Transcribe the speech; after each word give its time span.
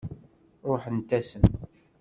Ṛuḥent-asen. 0.69 1.45